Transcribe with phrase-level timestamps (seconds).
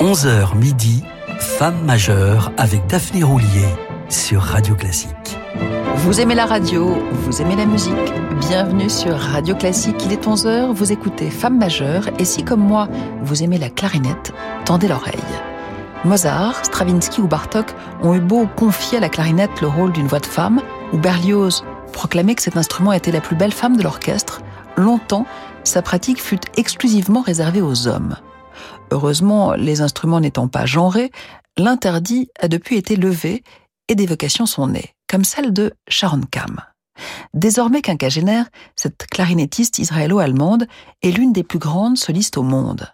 [0.00, 1.04] 11h midi,
[1.38, 3.68] Femme majeure avec Daphné Roulier
[4.08, 5.36] sur Radio Classique.
[5.96, 7.92] Vous aimez la radio, vous aimez la musique,
[8.48, 12.88] bienvenue sur Radio Classique, il est 11h, vous écoutez Femme majeure et si comme moi,
[13.20, 14.32] vous aimez la clarinette,
[14.64, 15.20] tendez l'oreille.
[16.06, 20.20] Mozart, Stravinsky ou Bartok ont eu beau confier à la clarinette le rôle d'une voix
[20.20, 20.62] de femme,
[20.94, 21.62] ou Berlioz
[21.92, 24.40] proclamer que cet instrument était la plus belle femme de l'orchestre,
[24.78, 25.26] longtemps,
[25.62, 28.16] sa pratique fut exclusivement réservée aux hommes.
[28.90, 31.10] Heureusement, les instruments n'étant pas genrés,
[31.56, 33.42] l'interdit a depuis été levé
[33.88, 36.60] et des vocations sont nées, comme celle de Sharon Kam.
[37.34, 40.66] Désormais quinquagénaire, cette clarinettiste israélo-allemande
[41.02, 42.86] est l'une des plus grandes solistes au monde.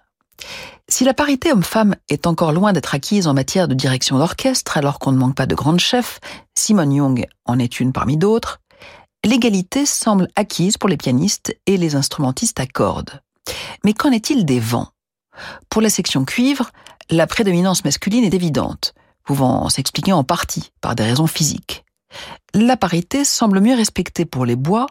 [0.88, 4.98] Si la parité homme-femme est encore loin d'être acquise en matière de direction d'orchestre, alors
[4.98, 6.20] qu'on ne manque pas de grandes chefs,
[6.54, 8.60] Simone Young en est une parmi d'autres,
[9.24, 13.20] l'égalité semble acquise pour les pianistes et les instrumentistes à cordes.
[13.84, 14.88] Mais qu'en est-il des vents?
[15.68, 16.70] Pour la section cuivre,
[17.10, 21.84] la prédominance masculine est évidente, pouvant s'expliquer en partie par des raisons physiques.
[22.54, 24.86] La parité semble mieux respectée pour les bois,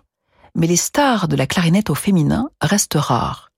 [0.56, 3.52] mais les stars de la clarinette au féminin restent rares.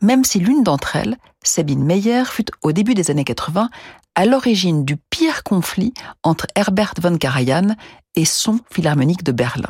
[0.00, 3.70] Même si l'une d'entre elles, Sabine Meyer, fut au début des années 80
[4.14, 7.76] à l'origine du pire conflit entre Herbert von Karajan
[8.14, 9.68] et son philharmonique de Berlin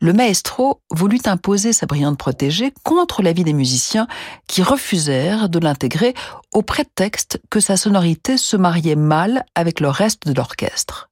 [0.00, 4.06] le maestro voulut imposer sa brillante protégée contre l'avis des musiciens
[4.46, 6.14] qui refusèrent de l'intégrer
[6.52, 11.08] au prétexte que sa sonorité se mariait mal avec le reste de l'orchestre.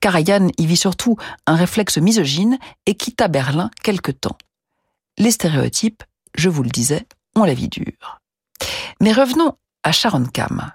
[0.00, 4.38] Karajan y vit surtout un réflexe misogyne et quitta Berlin quelque temps.
[5.18, 6.02] Les stéréotypes,
[6.34, 8.18] je vous le disais, ont la vie dure.
[9.00, 10.72] Mais revenons à Sharon Kam.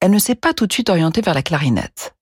[0.00, 2.14] Elle ne s'est pas tout de suite orientée vers la clarinette.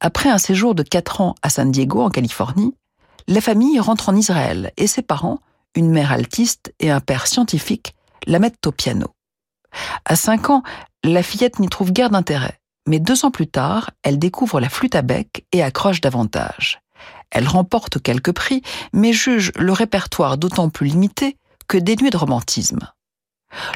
[0.00, 2.74] Après un séjour de quatre ans à San Diego, en Californie,
[3.26, 5.38] la famille rentre en Israël et ses parents,
[5.74, 7.94] une mère altiste et un père scientifique,
[8.26, 9.08] la mettent au piano.
[10.04, 10.62] À cinq ans,
[11.02, 14.94] la fillette n'y trouve guère d'intérêt, mais deux ans plus tard, elle découvre la flûte
[14.94, 16.80] à bec et accroche davantage.
[17.30, 18.62] Elle remporte quelques prix,
[18.92, 21.36] mais juge le répertoire d'autant plus limité
[21.66, 22.92] que dénué de romantisme.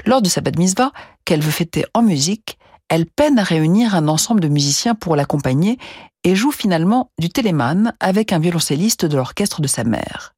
[0.07, 0.93] Lors de sa bad mitzvah,
[1.25, 5.79] qu'elle veut fêter en musique, elle peine à réunir un ensemble de musiciens pour l'accompagner
[6.25, 10.35] et joue finalement du téléman avec un violoncelliste de l'orchestre de sa mère.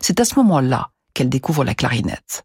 [0.00, 2.44] C'est à ce moment-là qu'elle découvre la clarinette,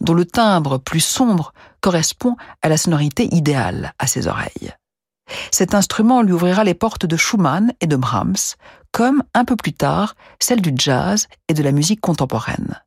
[0.00, 4.74] dont le timbre plus sombre correspond à la sonorité idéale à ses oreilles.
[5.50, 8.56] Cet instrument lui ouvrira les portes de Schumann et de Brahms,
[8.92, 12.80] comme un peu plus tard celles du jazz et de la musique contemporaine.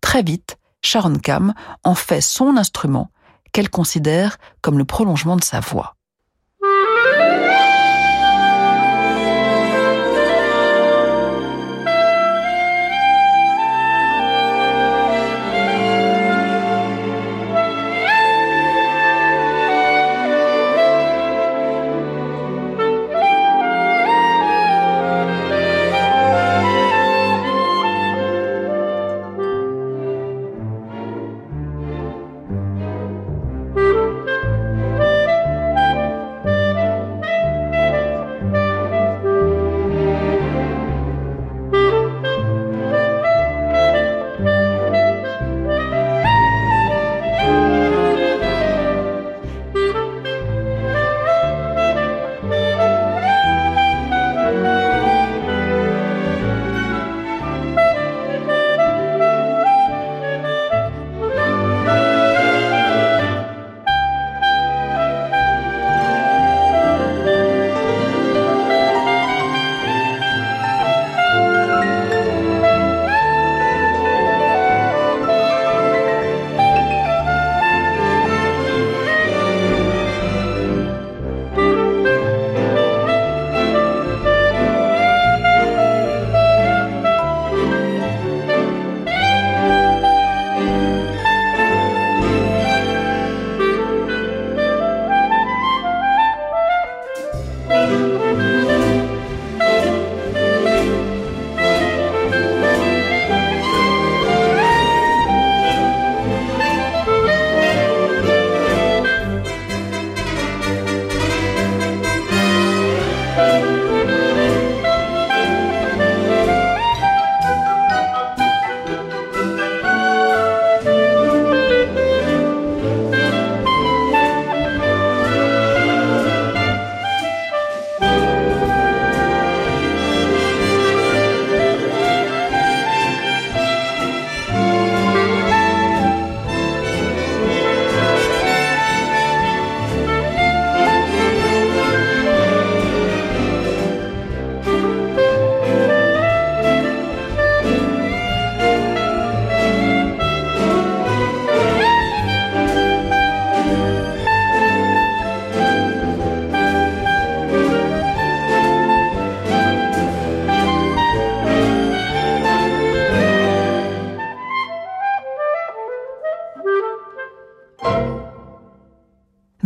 [0.00, 3.10] Très vite, Sharon Kam en fait son instrument
[3.54, 5.93] qu'elle considère comme le prolongement de sa voix.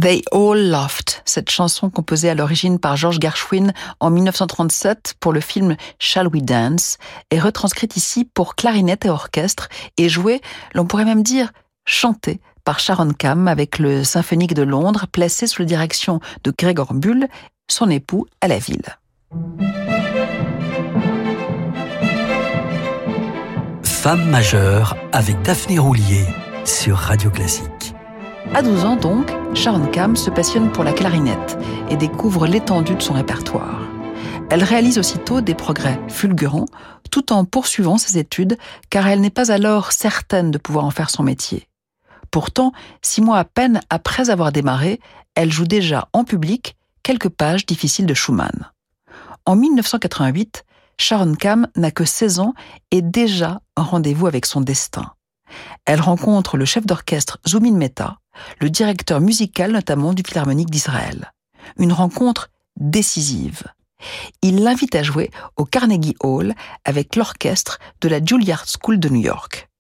[0.09, 5.41] They All Laughed, cette chanson composée à l'origine par George Gershwin en 1937 pour le
[5.41, 6.97] film Shall We Dance,
[7.31, 9.69] est retranscrite ici pour clarinette et orchestre
[9.99, 10.41] et jouée,
[10.73, 11.53] l'on pourrait même dire,
[11.85, 16.95] chantée par Sharon Cam avec le Symphonique de Londres placé sous la direction de Gregor
[16.95, 17.29] Bull,
[17.71, 18.97] son époux à la ville.
[23.83, 26.25] Femme majeure avec Daphné Roulier
[26.65, 27.93] sur Radio Classique.
[28.55, 31.59] À 12 ans donc, Sharon Cam se passionne pour la clarinette
[31.91, 33.83] et découvre l'étendue de son répertoire.
[34.51, 36.67] Elle réalise aussitôt des progrès fulgurants
[37.11, 38.57] tout en poursuivant ses études
[38.89, 41.69] car elle n'est pas alors certaine de pouvoir en faire son métier.
[42.31, 42.73] Pourtant,
[43.03, 44.99] six mois à peine après avoir démarré,
[45.35, 48.71] elle joue déjà en public quelques pages difficiles de Schumann.
[49.45, 50.65] En 1988,
[50.99, 52.55] Sharon Cam n'a que 16 ans
[52.91, 55.13] et déjà un rendez-vous avec son destin.
[55.89, 58.19] Elle rencontre le chef d'orchestre Zoumin Mehta,
[58.61, 61.33] le directeur musical notamment du Philharmonique d'Israël.
[61.79, 63.63] Une rencontre décisive.
[64.43, 66.55] Il l'invite à jouer au Carnegie Hall
[66.85, 69.71] avec l'orchestre de la Juilliard School de New York.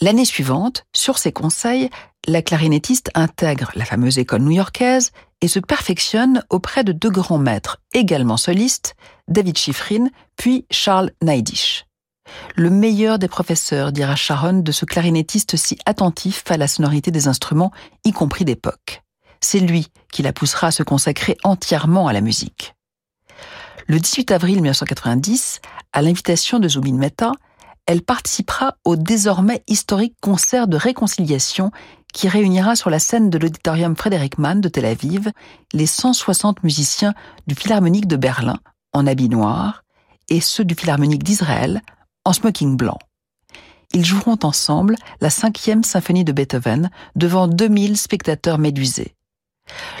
[0.00, 1.90] L'année suivante, sur ses conseils,
[2.28, 5.10] la clarinettiste intègre la fameuse école new-yorkaise
[5.40, 8.94] et se perfectionne auprès de deux grands maîtres, également solistes,
[9.26, 11.86] David Schifrin puis Charles Neidisch.
[12.56, 17.28] Le meilleur des professeurs, dira Sharon, de ce clarinettiste si attentif à la sonorité des
[17.28, 17.72] instruments,
[18.04, 19.02] y compris d'époque.
[19.40, 22.74] C'est lui qui la poussera à se consacrer entièrement à la musique.
[23.86, 25.60] Le 18 avril 1990,
[25.92, 27.32] à l'invitation de Zubin Mehta,
[27.86, 31.72] elle participera au désormais historique concert de réconciliation
[32.12, 35.30] qui réunira sur la scène de l'auditorium Frédéric Mann de Tel Aviv
[35.72, 37.14] les 160 musiciens
[37.46, 38.58] du Philharmonique de Berlin
[38.92, 39.82] en habit noir
[40.28, 41.82] et ceux du Philharmonique d'Israël
[42.24, 42.98] en smoking blanc.
[43.92, 49.14] Ils joueront ensemble la cinquième symphonie de Beethoven devant 2000 spectateurs médusés.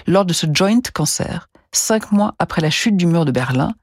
[0.06, 3.74] Lors de ce joint concert, cinq mois après la chute du mur de Berlin,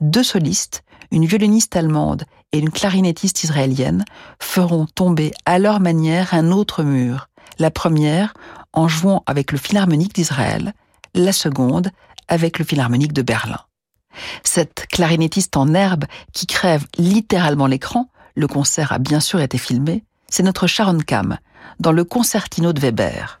[0.00, 4.04] deux solistes, une violoniste allemande et une clarinettiste israélienne,
[4.40, 7.28] feront tomber à leur manière un autre mur,
[7.58, 8.34] la première
[8.72, 10.72] en jouant avec le Philharmonique d'Israël,
[11.14, 11.90] la seconde
[12.28, 13.60] avec le Philharmonique de Berlin.
[14.44, 20.04] Cette clarinettiste en herbe qui crève littéralement l'écran, le concert a bien sûr été filmé,
[20.28, 21.38] c'est notre Sharon Cam,
[21.80, 23.40] dans le concertino de Weber.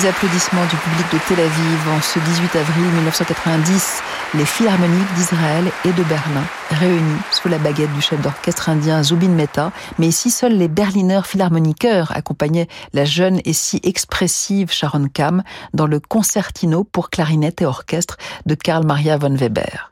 [0.00, 4.02] Les applaudissements du public de Tel Aviv en ce 18 avril 1990,
[4.34, 9.28] les philharmoniques d'Israël et de Berlin, réunis sous la baguette du chef d'orchestre indien Zubin
[9.28, 15.42] Mehta, mais ici seuls les Berliner Philharmoniker accompagnaient la jeune et si expressive Sharon Kam
[15.74, 18.16] dans le concertino pour clarinette et orchestre
[18.46, 19.90] de Karl Maria von Weber.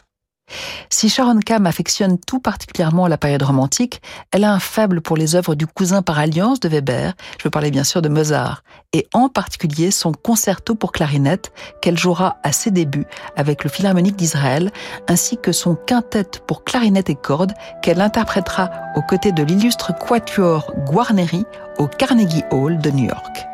[0.90, 4.00] Si Sharon Kam affectionne tout particulièrement la période romantique,
[4.32, 7.50] elle a un faible pour les œuvres du cousin par alliance de Weber, je veux
[7.50, 8.62] parler bien sûr de Mozart,
[8.92, 11.52] et en particulier son concerto pour clarinette
[11.82, 14.70] qu'elle jouera à ses débuts avec le Philharmonique d'Israël,
[15.08, 17.52] ainsi que son quintet pour clarinette et cordes
[17.82, 21.44] qu'elle interprétera aux côtés de l'illustre quatuor Guarneri
[21.78, 23.46] au Carnegie Hall de New York.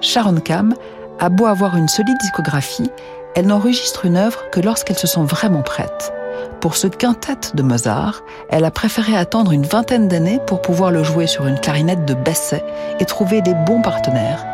[0.00, 0.74] Sharon Kam
[1.20, 2.90] a beau avoir une solide discographie,
[3.34, 6.12] elle n'enregistre une œuvre que lorsqu'elle se sent vraiment prête.
[6.60, 11.02] Pour ce quintet de Mozart, elle a préféré attendre une vingtaine d'années pour pouvoir le
[11.02, 12.64] jouer sur une clarinette de Basset
[13.00, 14.44] et trouver des bons partenaires.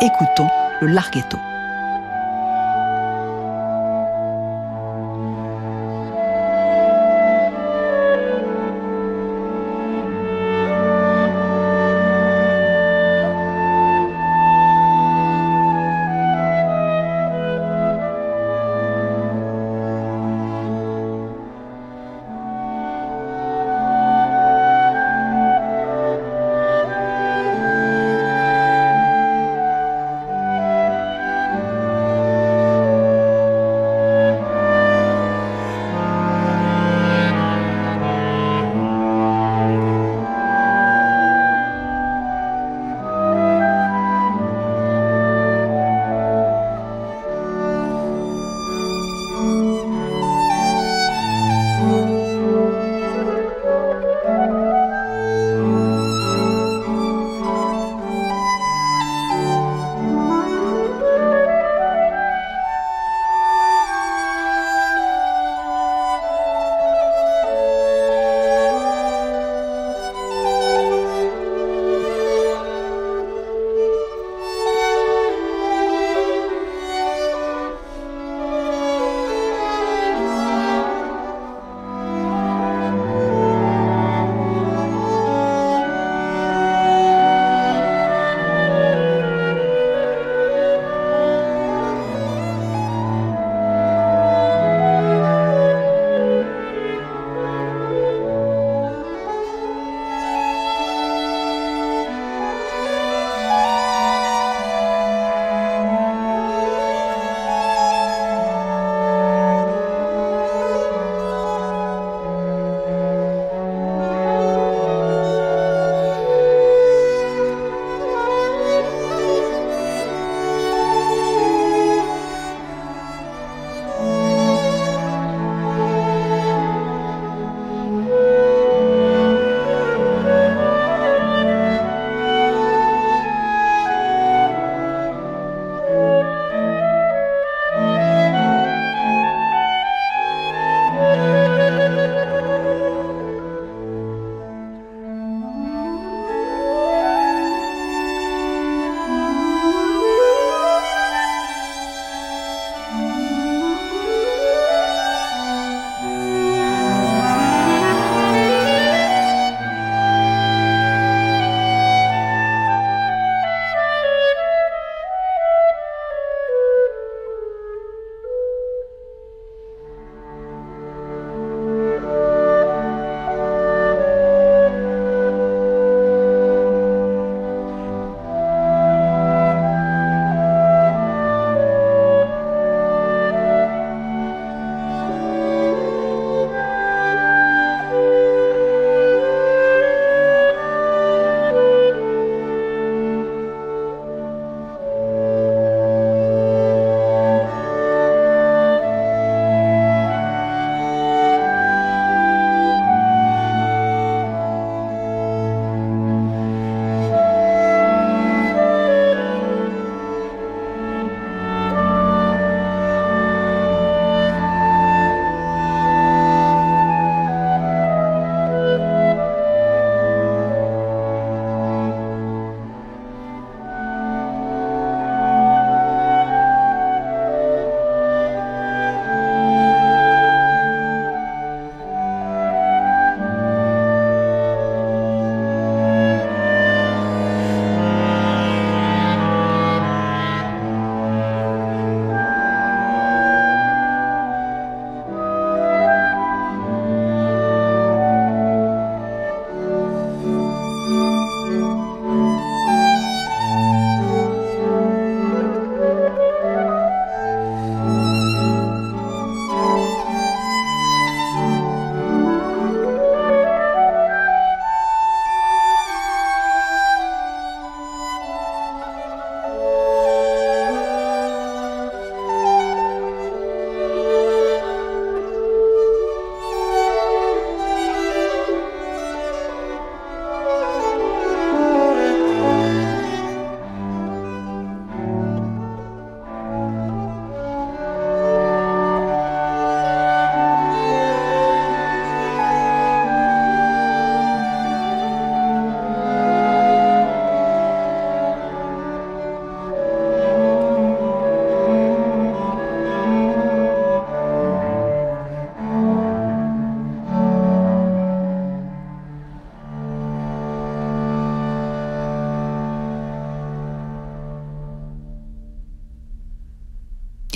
[0.00, 0.48] Écoutons
[0.80, 1.36] le larghetto.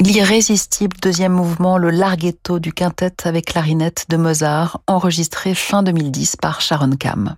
[0.05, 6.61] L'irrésistible deuxième mouvement, le larghetto du quintet avec clarinette de Mozart, enregistré fin 2010 par
[6.61, 7.37] Sharon Kam.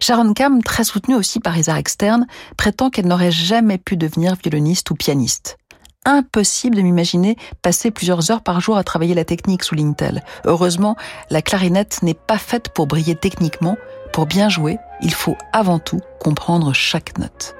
[0.00, 4.90] Sharon Kam, très soutenue aussi par Isaac Stern, prétend qu'elle n'aurait jamais pu devenir violoniste
[4.90, 5.58] ou pianiste.
[6.04, 10.24] Impossible de m'imaginer passer plusieurs heures par jour à travailler la technique, sous Intel.
[10.44, 10.96] Heureusement,
[11.30, 13.76] la clarinette n'est pas faite pour briller techniquement.
[14.12, 17.54] Pour bien jouer, il faut avant tout comprendre chaque note.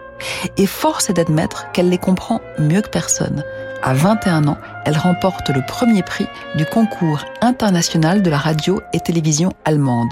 [0.57, 3.45] Et force est d'admettre qu'elle les comprend mieux que personne.
[3.85, 9.01] À 21 ans, elle remporte le premier prix du concours international de la radio et
[9.01, 10.09] télévision allemande.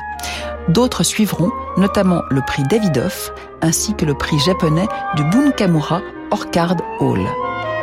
[0.68, 6.02] D'autres suivront, notamment le prix Davidoff ainsi que le prix japonais du Bunkamura
[6.32, 7.20] Orchard Hall.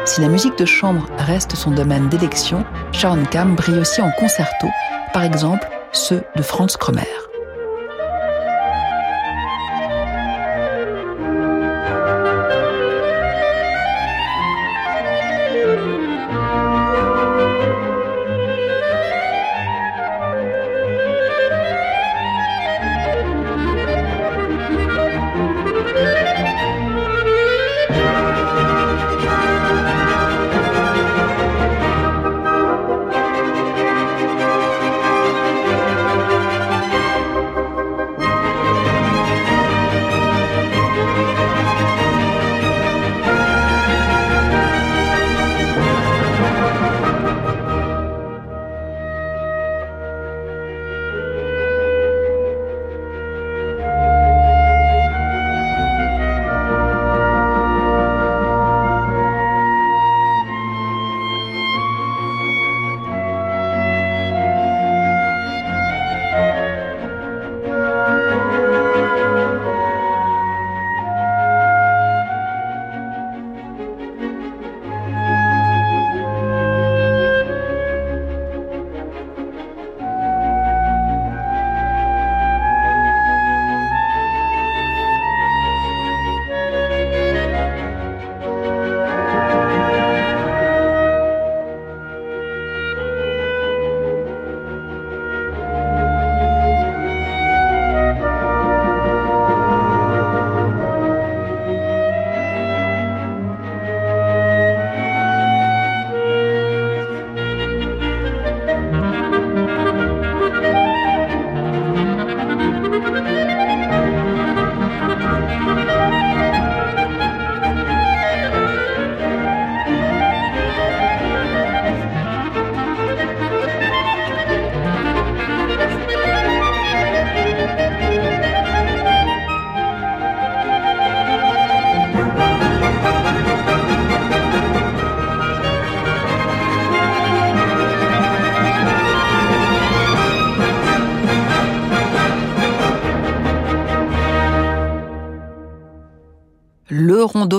[0.05, 4.67] Si la musique de chambre reste son domaine d'élection, Sharon Kam brille aussi en concerto,
[5.13, 7.26] par exemple ceux de Franz Kromer.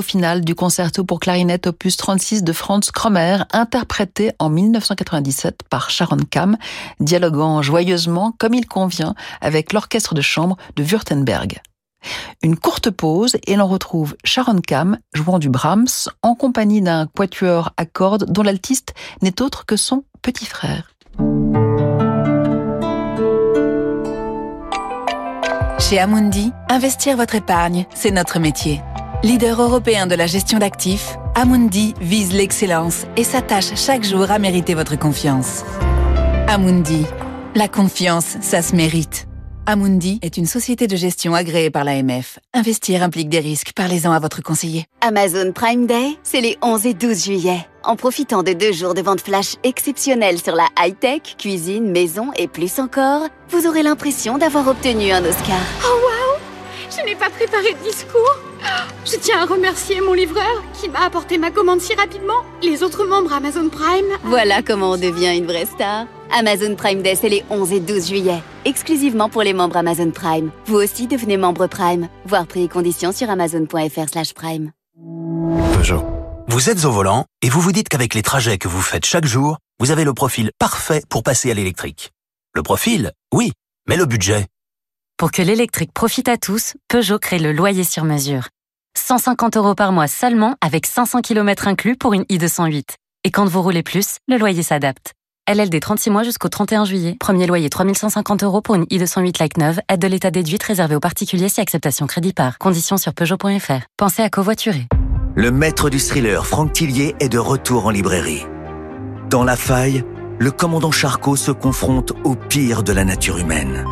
[0.08, 5.90] Rondo final du concerto pour clarinette opus 36 de Franz Kromer, interprété en 1997 par
[5.90, 6.56] Sharon Kam,
[7.00, 11.60] dialoguant joyeusement comme il convient avec l'orchestre de chambre de Württemberg.
[12.42, 17.72] Une courte pause et l'on retrouve Sharon Kam jouant du Brahms en compagnie d'un quatuor
[17.76, 20.92] à cordes dont l'altiste n'est autre que son petit frère.
[25.78, 28.80] Chez Amundi, investir votre épargne, c'est notre métier.
[29.24, 34.74] Leader européen de la gestion d'actifs, Amundi vise l'excellence et s'attache chaque jour à mériter
[34.74, 35.64] votre confiance.
[36.46, 37.04] Amundi,
[37.56, 39.26] la confiance, ça se mérite.
[39.66, 42.38] Amundi est une société de gestion agréée par l'AMF.
[42.54, 43.72] Investir implique des risques.
[43.74, 44.86] Parlez-en à votre conseiller.
[45.00, 47.66] Amazon Prime Day, c'est les 11 et 12 juillet.
[47.82, 52.46] En profitant de deux jours de vente flash exceptionnels sur la high-tech, cuisine, maison et
[52.46, 55.58] plus encore, vous aurez l'impression d'avoir obtenu un Oscar.
[55.84, 56.17] Oh wow
[56.90, 58.38] Je n'ai pas préparé de discours
[59.04, 63.06] je tiens à remercier mon livreur qui m'a apporté ma commande si rapidement, les autres
[63.06, 64.06] membres Amazon Prime.
[64.24, 66.06] Voilà comment on devient une vraie star.
[66.30, 70.50] Amazon Prime Day, c'est les 11 et 12 juillet, exclusivement pour les membres Amazon Prime.
[70.66, 72.08] Vous aussi devenez membre Prime.
[72.26, 74.72] Voir prix et conditions sur amazon.fr/prime.
[75.72, 76.04] Peugeot.
[76.48, 79.26] Vous êtes au volant et vous vous dites qu'avec les trajets que vous faites chaque
[79.26, 82.10] jour, vous avez le profil parfait pour passer à l'électrique.
[82.54, 83.52] Le profil, oui,
[83.86, 84.46] mais le budget
[85.18, 88.48] pour que l'électrique profite à tous, Peugeot crée le loyer sur mesure.
[88.96, 92.94] 150 euros par mois seulement avec 500 km inclus pour une i208.
[93.24, 95.14] Et quand vous roulez plus, le loyer s'adapte.
[95.52, 97.16] LLD 36 mois jusqu'au 31 juillet.
[97.18, 99.80] Premier loyer 3150 euros pour une i208 like neuve.
[99.88, 102.56] Aide de l'état déduite réservée aux particuliers si acceptation crédit par.
[102.58, 103.86] Conditions sur Peugeot.fr.
[103.96, 104.86] Pensez à covoiturer.
[105.34, 108.44] Le maître du thriller Franck Tillier est de retour en librairie.
[109.30, 110.04] Dans la faille,
[110.38, 113.84] le commandant Charcot se confronte au pire de la nature humaine.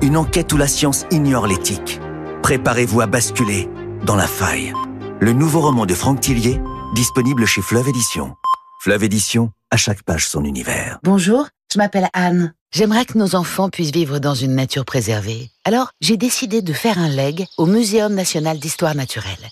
[0.00, 1.98] Une enquête où la science ignore l'éthique.
[2.42, 3.68] Préparez-vous à basculer
[4.04, 4.72] dans la faille.
[5.18, 6.60] Le nouveau roman de Franck Tillier,
[6.94, 8.36] disponible chez Fleuve Édition.
[8.80, 11.00] Fleuve Édition, à chaque page son univers.
[11.02, 12.54] Bonjour, je m'appelle Anne.
[12.70, 15.50] J'aimerais que nos enfants puissent vivre dans une nature préservée.
[15.64, 19.48] Alors, j'ai décidé de faire un leg au Muséum national d'histoire naturelle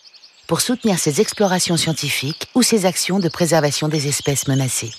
[0.47, 4.93] pour soutenir ses explorations scientifiques ou ses actions de préservation des espèces menacées.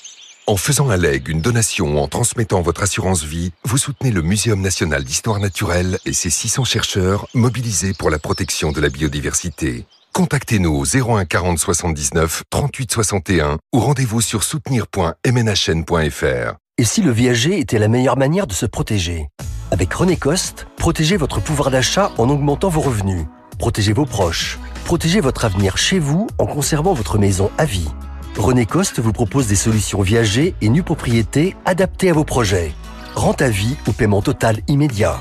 [0.50, 4.22] En faisant un leg, une donation ou en transmettant votre assurance vie, vous soutenez le
[4.22, 9.84] Muséum national d'histoire naturelle et ses 600 chercheurs mobilisés pour la protection de la biodiversité.
[10.14, 16.56] Contactez-nous au 01 40 79 38 61 ou rendez-vous sur soutenir.mnhn.fr.
[16.78, 19.28] Et si le viager était la meilleure manière de se protéger?
[19.72, 23.26] Avec René Coste, protégez votre pouvoir d'achat en augmentant vos revenus.
[23.60, 24.60] Protégez vos proches.
[24.86, 27.90] Protégez votre avenir chez vous en conservant votre maison à vie.
[28.38, 32.72] René Coste vous propose des solutions viager et nue propriété adaptées à vos projets.
[33.16, 35.20] Rente à vie ou paiement total immédiat.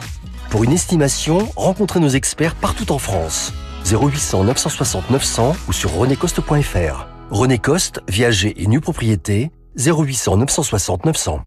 [0.51, 3.55] Pour une estimation, rencontrez nos experts partout en France.
[3.91, 7.07] 0800 960 900 ou sur renécoste.fr.
[7.31, 11.41] René Coste, viager et nue propriété, 0800 960 900.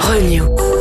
[0.00, 0.73] Renew.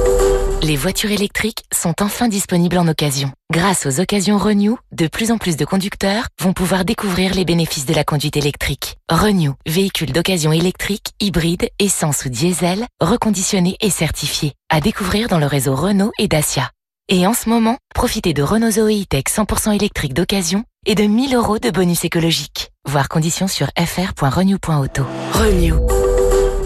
[0.64, 3.34] Les voitures électriques sont enfin disponibles en occasion.
[3.52, 7.86] Grâce aux occasions Renew, de plus en plus de conducteurs vont pouvoir découvrir les bénéfices
[7.86, 8.96] de la conduite électrique.
[9.12, 14.54] Renew, véhicule d'occasion électrique, hybride, essence ou diesel, reconditionné et certifié.
[14.70, 16.72] À découvrir dans le réseau Renault et Dacia.
[17.10, 21.36] Et en ce moment, profitez de Renault Zoe E-Tech 100% électrique d'occasion et de 1000
[21.36, 22.72] euros de bonus écologique.
[22.88, 25.04] Voir conditions sur fr.renew.auto.
[25.34, 25.86] Renew.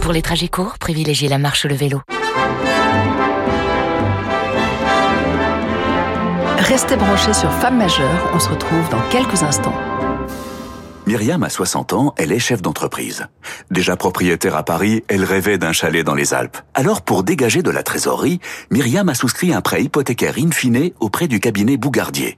[0.01, 2.03] Pour les trajets courts, privilégiez la marche ou le vélo.
[6.67, 9.73] Restez branchés sur Femmes majeures, on se retrouve dans quelques instants.
[11.05, 13.25] Myriam a 60 ans, elle est chef d'entreprise.
[13.71, 16.57] Déjà propriétaire à Paris, elle rêvait d'un chalet dans les Alpes.
[16.73, 21.29] Alors pour dégager de la trésorerie, Myriam a souscrit un prêt hypothécaire in fine auprès
[21.29, 22.37] du cabinet Bougardier.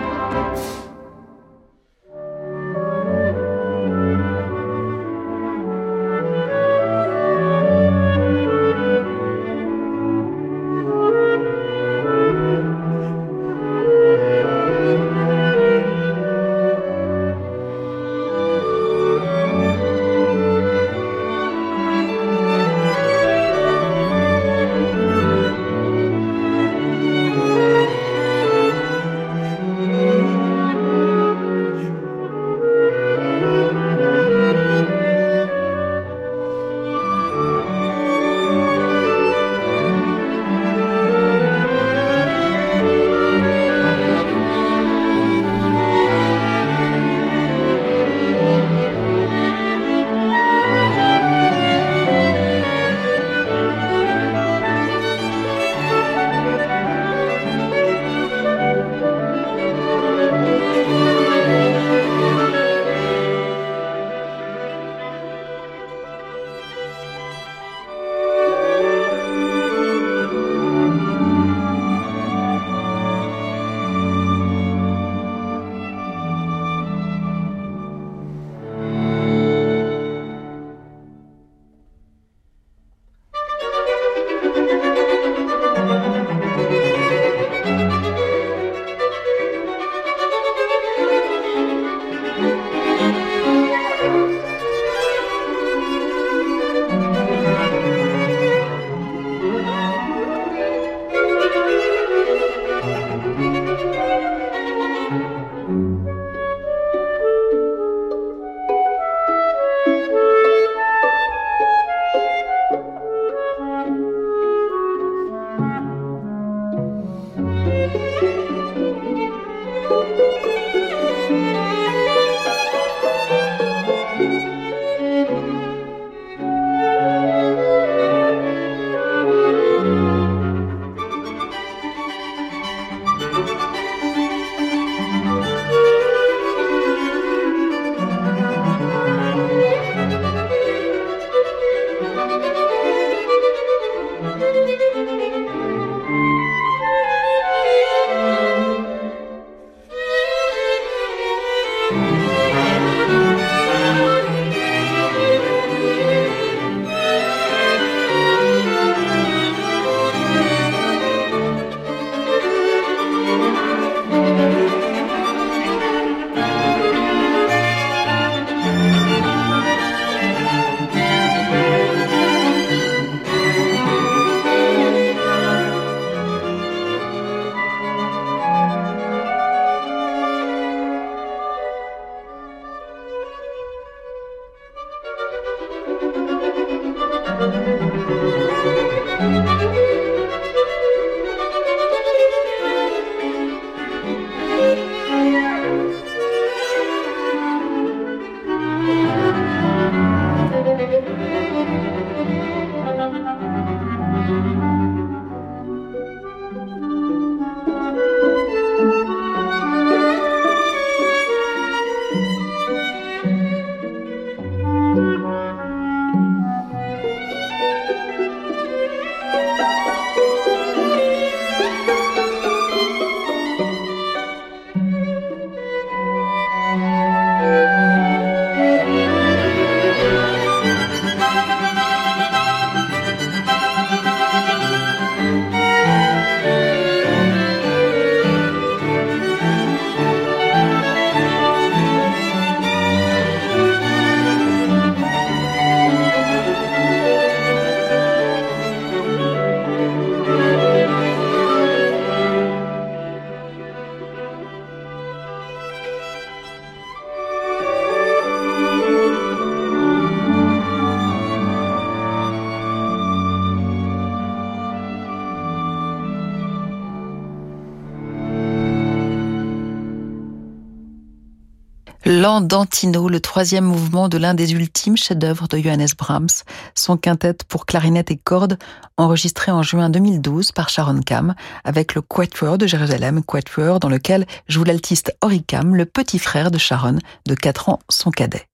[272.21, 276.43] L'Andantino, le troisième mouvement de l'un des ultimes chefs-d'œuvre de Johannes Brahms,
[276.75, 278.59] son quintette pour clarinette et cordes,
[278.95, 284.27] enregistré en juin 2012 par Sharon Kam, avec le Quatuor de Jérusalem, Quatuor dans lequel
[284.47, 285.17] joue l'altiste
[285.47, 288.45] Kam, le petit frère de Sharon, de 4 ans, son cadet.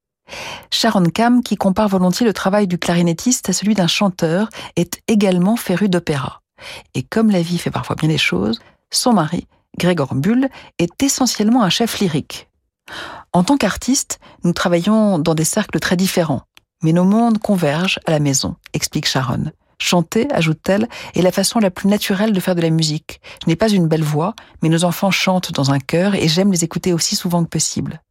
[0.72, 4.48] Sharon Kam, qui compare volontiers le travail du clarinettiste à celui d'un chanteur,
[4.78, 6.40] est également féru d'opéra.
[6.96, 8.62] Et comme la vie fait parfois bien les choses,
[8.92, 9.46] son mari,
[9.78, 10.48] Gregor Bull,
[10.80, 12.47] est essentiellement un chef lyrique.
[13.34, 16.44] En tant qu'artiste, nous travaillons dans des cercles très différents,
[16.84, 19.52] mais nos mondes convergent à la maison, explique Sharon.
[19.80, 23.22] Chanter, ajoute-t-elle, est la façon la plus naturelle de faire de la musique.
[23.44, 26.52] Je n'ai pas une belle voix, mais nos enfants chantent dans un chœur et j'aime
[26.52, 28.02] les écouter aussi souvent que possible.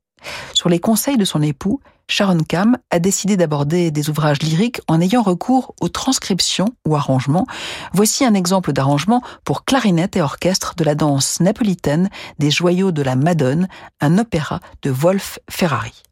[0.54, 5.00] Sur les conseils de son époux, Sharon Kam a décidé d'aborder des ouvrages lyriques en
[5.00, 7.46] ayant recours aux transcriptions ou arrangements.
[7.92, 13.02] Voici un exemple d'arrangement pour clarinette et orchestre de la danse napolitaine des joyaux de
[13.02, 13.68] la Madone,
[14.00, 16.02] un opéra de Wolf Ferrari.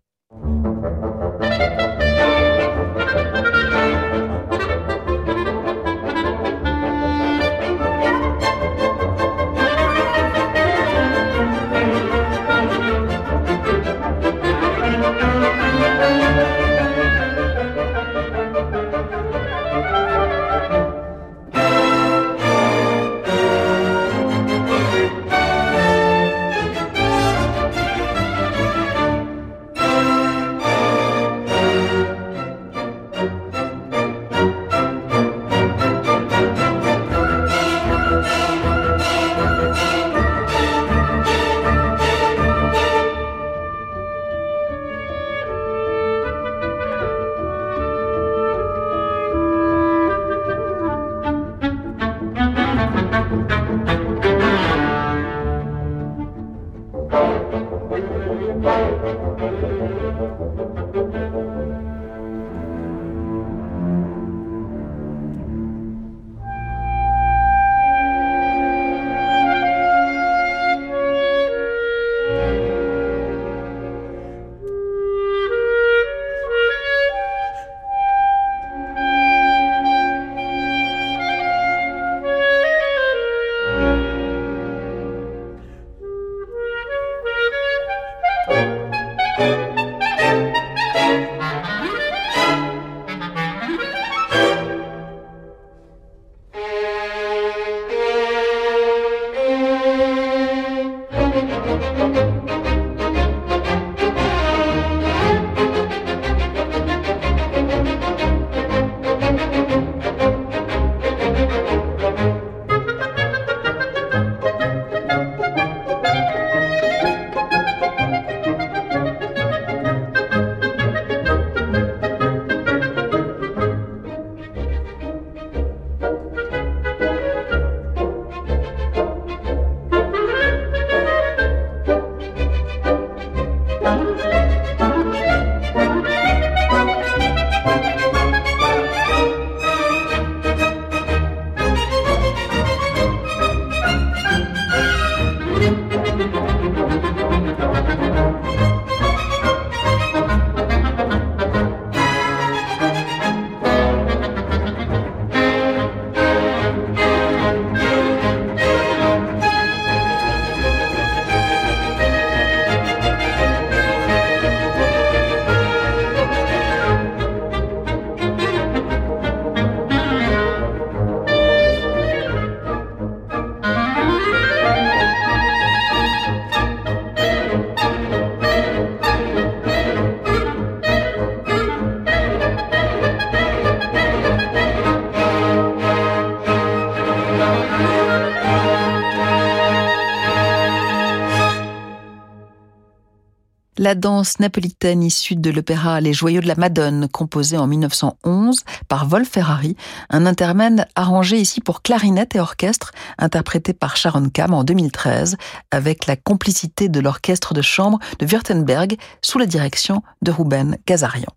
[193.85, 199.07] La danse napolitaine issue de l'opéra Les Joyaux de la Madone, composé en 1911 par
[199.07, 199.77] Wolf Ferrari,
[200.09, 205.37] un intermède arrangé ici pour clarinette et orchestre, interprété par Sharon Kam en 2013,
[205.71, 211.31] avec la complicité de l'orchestre de chambre de Württemberg, sous la direction de Ruben Gazarian.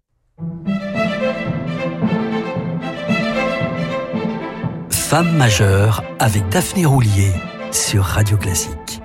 [4.89, 7.33] Femme majeure avec Daphné Roulier
[7.71, 9.01] sur Radio Classique.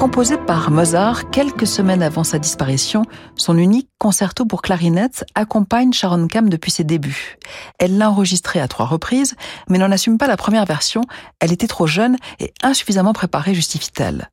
[0.00, 3.04] Composé par Mozart quelques semaines avant sa disparition,
[3.36, 7.36] son unique concerto pour clarinette accompagne Sharon Kam depuis ses débuts.
[7.78, 9.36] Elle l'a enregistré à trois reprises,
[9.68, 11.02] mais n'en assume pas la première version,
[11.38, 14.30] elle était trop jeune et insuffisamment préparée, justifie-t-elle.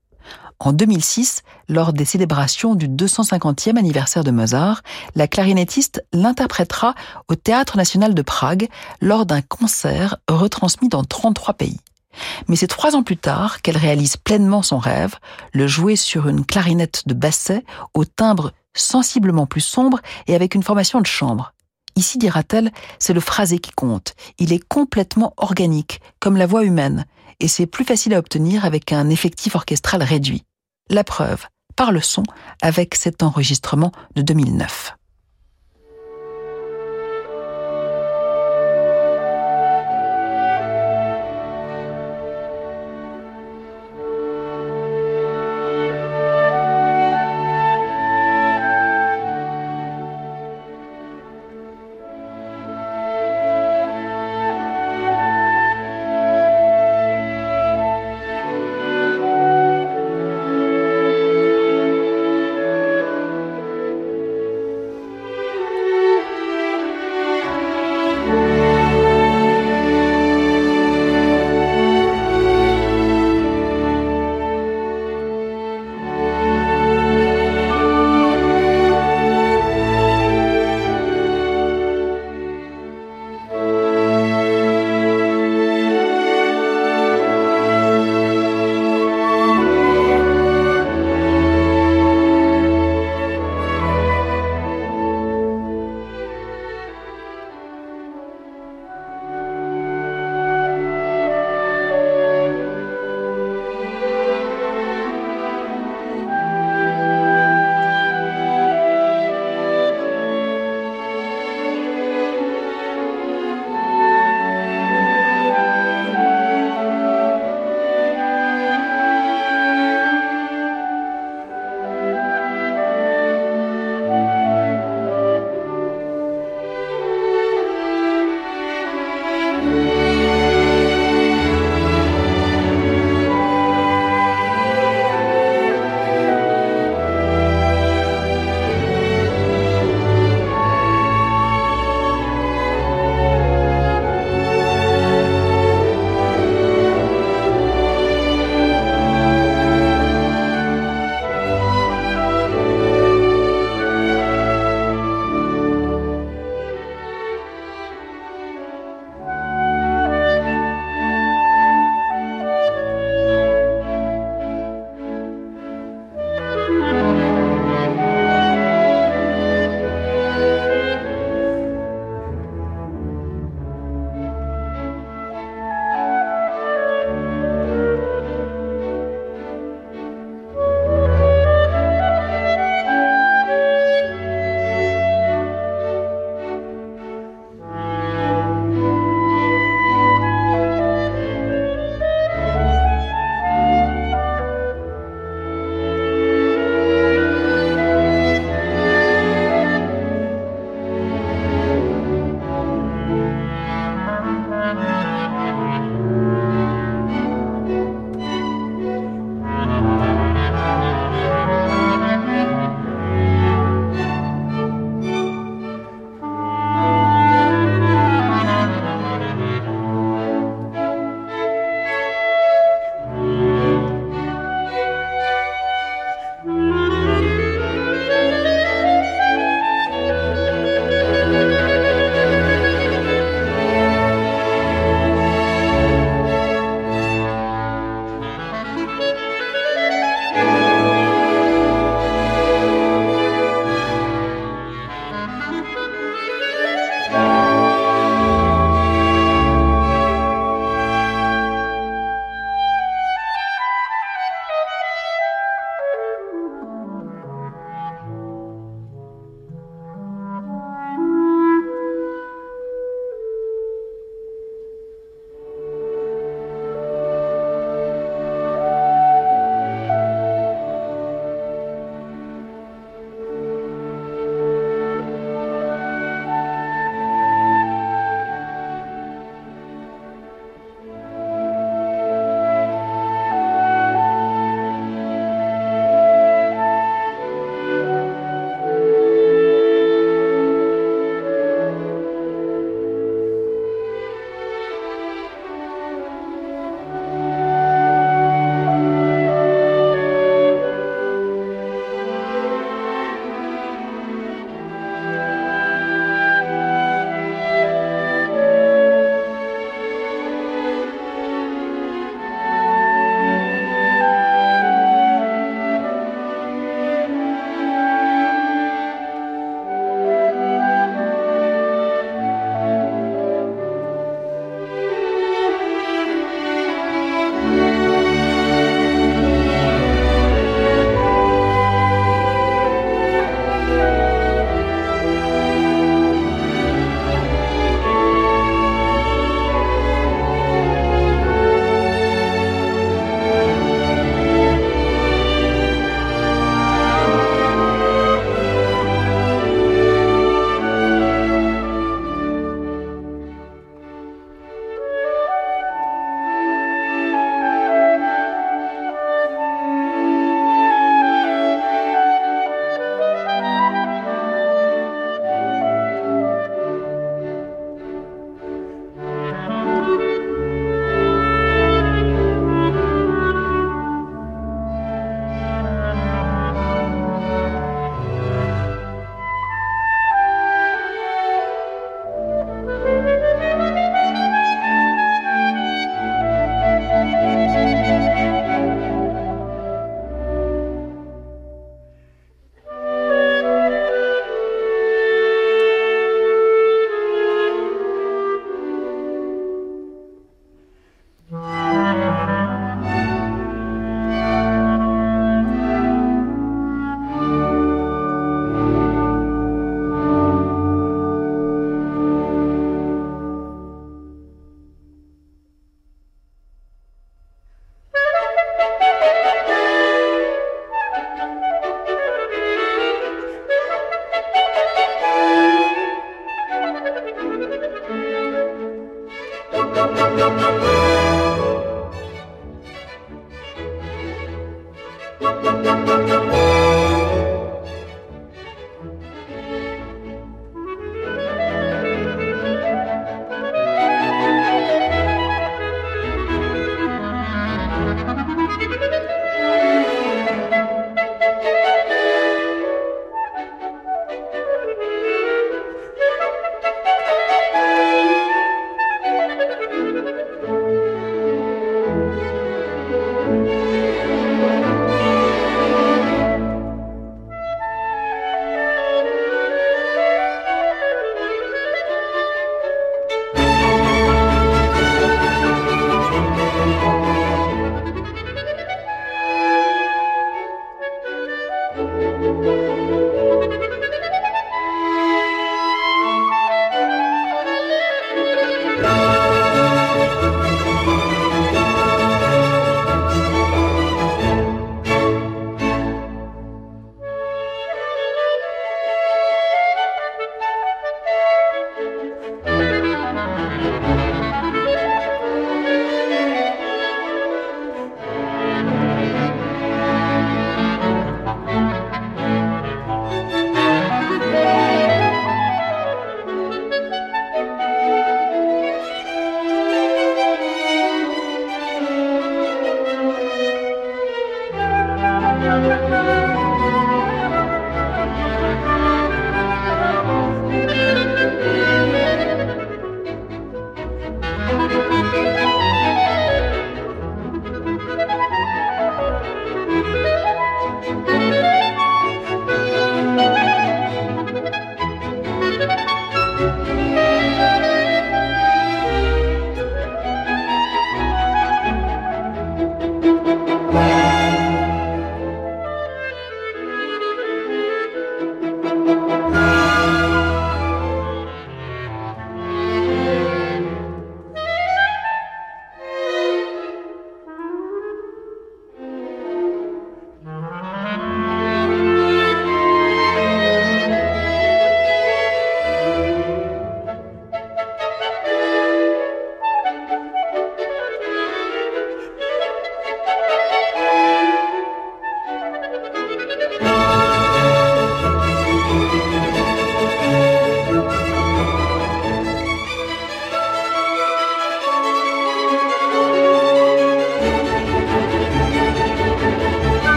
[0.60, 4.84] En 2006, lors des célébrations du 250e anniversaire de Mozart,
[5.16, 6.96] la clarinettiste l'interprétera
[7.28, 8.70] au Théâtre national de Prague
[9.02, 11.82] lors d'un concert retransmis dans 33 pays.
[12.48, 15.16] Mais c'est trois ans plus tard qu'elle réalise pleinement son rêve,
[15.54, 17.64] le jouer sur une clarinette de basset
[17.94, 21.54] au timbre sensiblement plus sombre et avec une formation de chambre.
[21.96, 24.14] Ici, dira-t-elle, c'est le phrasé qui compte.
[24.38, 27.06] Il est complètement organique, comme la voix humaine,
[27.40, 30.44] et c'est plus facile à obtenir avec un effectif orchestral réduit.
[30.90, 31.46] La preuve,
[31.76, 32.24] par le son,
[32.62, 34.97] avec cet enregistrement de 2009.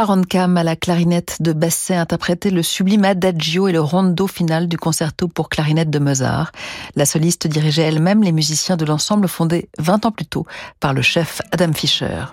[0.00, 4.66] Sharon Cam à la clarinette de Basset interprétait le sublime adagio et le rondo final
[4.66, 6.52] du concerto pour clarinette de Mozart.
[6.96, 10.46] La soliste dirigeait elle-même les musiciens de l'ensemble fondé 20 ans plus tôt
[10.80, 12.24] par le chef Adam Fischer.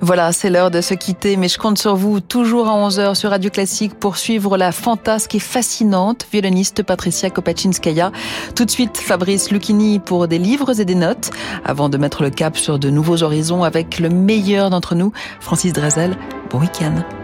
[0.00, 3.30] Voilà, c'est l'heure de se quitter, mais je compte sur vous toujours à 11h sur
[3.30, 8.12] Radio Classique pour suivre la fantasque et fascinante violoniste Patricia Kopachinskaya.
[8.54, 11.30] Tout de suite, Fabrice Lucchini pour des livres et des notes,
[11.64, 15.72] avant de mettre le cap sur de nouveaux horizons avec le meilleur d'entre nous, Francis
[15.72, 16.16] Drezel.
[16.50, 17.23] Bon week-end.